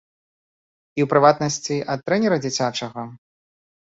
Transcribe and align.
І, 0.99 1.03
у 1.05 1.09
прыватнасці, 1.11 1.75
ад 1.95 1.99
трэнера 2.09 2.37
дзіцячага? 2.45 3.01